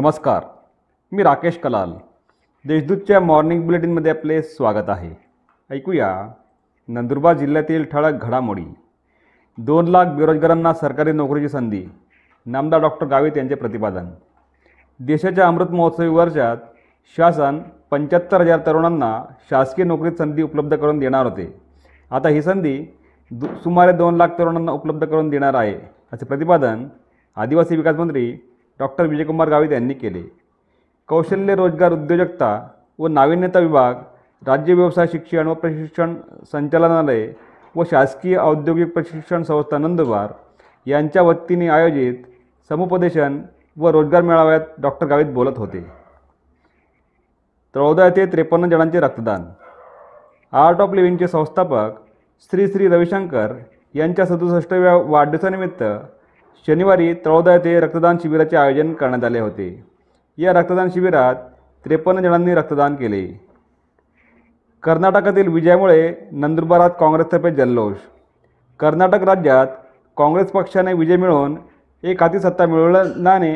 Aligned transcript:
नमस्कार 0.00 0.44
मी 1.12 1.22
राकेश 1.22 1.56
कलाल. 1.58 1.92
देशदूतच्या 2.64 3.20
मॉर्निंग 3.20 3.64
बुलेटिनमध्ये 3.66 4.10
आपले 4.10 4.40
स्वागत 4.42 4.88
आहे. 4.88 5.10
ऐकूया 5.70 6.10
नंदुरबार 6.88 7.36
जिल्ह्यातील 7.36 7.84
ठळक 7.92 8.22
घडामोडी. 8.24 8.64
दोन 9.58 9.88
लाख 9.88 10.12
बेरोजगारांना 10.16 10.72
सरकारी 10.74 11.12
नोकरीची 11.12 11.48
संधी 11.48 11.84
नामदार 12.46 12.80
डॉक्टर 12.80 13.06
गावित 13.06 13.36
यांचे 13.36 13.54
प्रतिपादन. 13.54 14.06
देशाच्या 15.00 15.46
अमृत 15.46 15.70
महोत्सवी 15.70 16.08
वर्षात 16.08 16.56
शासन 17.16 17.58
पंच्याहत्तर 17.90 18.40
हजार 18.40 18.60
तरुणांना 18.66 19.12
शासकीय 19.50 19.84
नोकरीत 19.84 20.18
संधी 20.18 20.42
उपलब्ध 20.42 20.76
करून 20.76 20.98
देणार 20.98 21.26
होते. 21.26 21.52
आता 22.10 22.28
ही 22.28 22.42
संधी 22.42 22.78
दु 23.30 23.46
सुमारे 23.64 23.92
दोन 23.92 24.16
लाख 24.16 24.38
तरुणांना 24.38 24.72
उपलब्ध 24.72 25.06
करून 25.06 25.30
देणार 25.30 25.54
आहे 25.54 25.78
असे 26.12 26.26
प्रतिपादन 26.26 26.86
आदिवासी 27.36 27.76
विकास 27.76 27.96
मंत्री 27.96 28.32
डॉक्टर 28.78 29.06
विजयकुमार 29.06 29.48
गावित 29.48 29.72
यांनी 29.72 29.94
केले. 29.94 30.22
कौशल्य 31.08 31.54
रोजगार 31.54 31.92
उद्योजकता 31.92 32.50
व 32.98 33.06
नाविन्यता 33.06 33.58
विभाग 33.58 33.94
राज्य 34.46 34.74
व्यवसाय 34.74 35.06
शिक्षण 35.06 35.46
व 35.46 35.54
प्रशिक्षण 35.54 36.14
संचालनालय 36.52 37.32
व 37.76 37.84
शासकीय 37.84 38.36
औद्योगिक 38.36 38.92
प्रशिक्षण 38.94 39.42
संस्था 39.42 39.78
नंदुरबार 39.78 40.32
यांच्या 40.86 41.22
वतीने 41.22 41.68
आयोजित 41.68 42.14
समुपदेशन 42.68 43.40
व 43.76 43.90
रोजगार 43.90 44.22
मेळाव्यात 44.22 44.60
डॉक्टर 44.78 45.06
गावित 45.06 45.26
बोलत 45.26 45.58
होते. 45.58 45.80
तळोदा 47.74 48.04
येथे 48.04 48.26
त्रेपन्न 48.26 48.68
जणांचे 48.70 49.00
रक्तदान. 49.00 49.44
आर्ट 50.52 50.80
ऑफ 50.80 50.92
लिव्हिंगचे 50.94 51.26
संस्थापक 51.28 51.90
श्री 52.40 52.68
श्री 52.68 52.88
रविशंकर 52.88 53.52
यांच्या 53.94 54.26
सदुसष्टव्या 54.26 54.94
वाढदिवसानिमित्त 54.96 55.82
शनिवारी 56.66 57.12
तळोदा 57.26 57.52
येथे 57.54 57.78
रक्तदान 57.80 58.18
शिबिराचे 58.22 58.56
आयोजन 58.56 58.92
करण्यात 58.92 59.24
आले 59.24 59.40
होते. 59.40 59.68
या 60.38 60.52
रक्तदान 60.52 60.88
शिबिरात 60.90 61.34
त्रेपन्न 61.84 62.22
जणांनी 62.22 62.54
रक्तदान 62.54 62.94
केले. 62.94 63.26
कर्नाटकातील 64.82 65.48
विजयामुळे 65.48 66.14
नंदुरबारात 66.32 66.90
काँग्रेसतर्फे 67.00 67.50
जल्लोष. 67.50 67.96
कर्नाटक 68.80 69.22
राज्यात 69.22 69.66
काँग्रेस 70.16 70.50
पक्षाने 70.50 70.92
विजय 70.92 71.16
मिळवून 71.16 71.56
एक 72.02 72.22
हाती 72.22 72.40
सत्ता 72.40 72.66
मिळवल्याने 72.66 73.52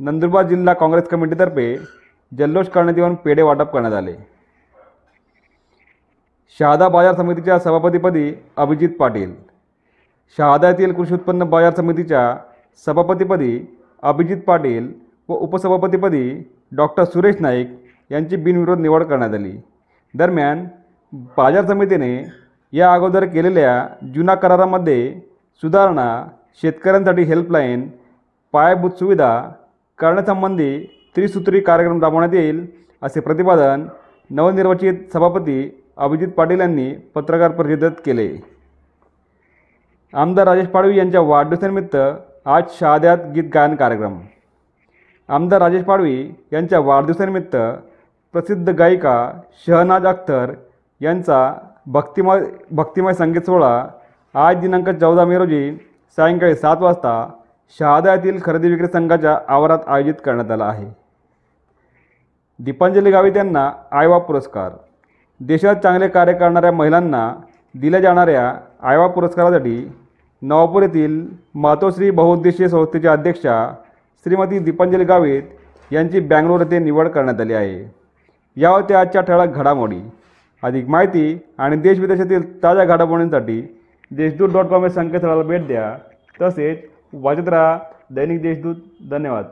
नंदुरबार 0.00 0.46
जिल्हा 0.46 0.74
काँग्रेस 0.74 1.08
कमिटीतर्फे 1.08 1.74
जल्लोष 2.32 2.68
करण्यात 2.68 2.98
येऊन 2.98 3.14
पेढे 3.14 3.42
वाटप 3.42 3.72
करण्यात 3.72 3.92
आले. 3.92 4.14
शहादा 6.58 6.88
बाजार 6.88 7.14
समितीच्या 7.14 7.58
सभापतीपदी 7.58 8.32
अभिजित 8.56 8.96
पाटील 8.98 9.34
शहादा 10.36 10.68
येथील 10.68 10.92
कृषी 10.92 11.14
उत्पन्न 11.14 11.44
बाजार 11.50 11.74
समितीच्या 11.74 12.22
सभापतीपदी 12.86 13.58
अभिजित 14.02 14.42
पाटील 14.46 14.88
व 15.28 15.34
उपसभापतीपदी 15.34 16.28
डॉक्टर 16.76 17.04
सुरेश 17.04 17.36
नाईक 17.40 17.68
यांची 18.10 18.36
बिनविरोध 18.36 18.78
निवड 18.80 19.02
करण्यात 19.04 19.34
आली. 19.34 19.52
दरम्यान 20.14 20.64
बाजार 21.36 21.66
समितीने 21.66 22.12
या 22.72 22.92
अगोदर 22.94 23.24
केलेल्या 23.24 23.86
जुना 24.14 24.34
करारामध्ये 24.34 25.12
सुधारणा 25.62 26.24
शेतकऱ्यांसाठी 26.62 27.22
हेल्पलाईन 27.22 27.88
पायाभूत 28.54 28.90
सुविधा 28.98 29.30
करण्यासंबंधी 29.98 30.78
त्रिसूत्री 31.16 31.60
कार्यक्रम 31.60 32.02
राबवण्यात 32.02 32.34
येईल 32.34 32.66
असे 33.02 33.20
प्रतिपादन 33.20 33.86
नवनिर्वाचित 34.30 34.94
सभापती 35.12 35.58
अभिजित 35.96 36.28
पाटील 36.28 36.60
यांनी 36.60 36.92
पत्रकार 37.14 37.50
परिषदेत 37.50 38.00
केले. 38.04 38.28
आमदार 40.12 40.46
राजेश 40.46 40.66
पाडवी 40.66 40.96
यांच्या 40.98 41.20
वाढदिवसानिमित्त 41.20 41.96
आज 42.44 42.68
शहाद्यात 42.78 43.24
गीत 43.34 43.44
गायन 43.54 43.74
कार्यक्रम. 43.76 44.18
आमदार 45.28 45.60
राजेश 45.60 45.82
पाडवी 45.84 46.32
यांच्या 46.52 46.78
वाढदिवसानिमित्त 46.80 47.56
प्रसिद्ध 48.34 48.70
गायिका 48.70 49.30
शहनाज 49.66 50.06
अख्तर 50.06 50.52
यांचा 51.00 51.52
भक्तिमय 51.86 52.40
भक्तिमय 52.70 53.12
संगीत 53.12 53.46
सोहळा 53.46 53.84
आज 54.34 54.56
दिनांक 54.60 54.88
चौदा 54.90 55.24
मे 55.24 55.38
रोजी 55.38 55.70
सायंकाळी 56.18 56.54
सात 56.54 56.76
वाजता 56.80 57.12
शहादा 57.78 58.14
येथील 58.14 58.38
खरेदी 58.44 58.68
विक्री 58.68 58.86
संघाच्या 58.86 59.38
आवारात 59.48 59.78
आयोजित 59.86 60.22
करण्यात 60.24 60.50
आला 60.50 60.64
आहे. 60.64 60.86
दीपांजली 62.58 63.10
गावित 63.10 63.36
यांना 63.36 63.70
आयवा 63.90 64.18
पुरस्कार. 64.18 64.70
देशात 65.40 65.76
चांगले 65.76 66.08
कार्य 66.08 66.32
करणाऱ्या 66.32 66.72
महिलांना 66.72 67.30
दिल्या 67.74 68.00
जाणाऱ्या 68.00 68.52
आयवा 68.82 69.06
पुरस्कारासाठी 69.06 69.92
नवापूर 70.42 70.82
येथील 70.82 71.26
मातोश्री 71.54 72.10
बहुउद्देशीय 72.10 72.68
संस्थेच्या 72.68 73.12
अध्यक्षा 73.12 73.74
श्रीमती 74.24 74.58
दीपांजली 74.58 75.04
गावित 75.04 75.42
यांची 75.92 76.20
बँगलोर 76.20 76.60
येथे 76.60 76.78
निवड 76.78 77.08
करण्यात 77.08 77.40
आली 77.40 77.52
आहे. 77.52 77.94
या 78.56 78.70
होत्या 78.70 79.00
आजच्या 79.00 79.22
ठळक 79.22 79.48
घडामोडी 79.48 80.00
अधिक 80.62 80.88
माहिती 80.88 81.38
आणि 81.58 81.76
देशविदेशातील 81.76 82.62
ताज्या 82.62 82.84
घडामोडींसाठी 82.84 83.78
देशदूत 84.10 84.48
डॉट 84.48 84.64
कॉम 84.64 84.82
या 84.82 84.90
संकेतस्थळाला 84.90 85.42
भेट 85.42 85.66
द्या. 85.66 85.98
तसेच 86.40 86.78
वाचत 87.12 87.48
राहा 87.48 87.78
दैनिक 88.10 88.42
देशदूत. 88.42 88.76
धन्यवाद. 89.10 89.44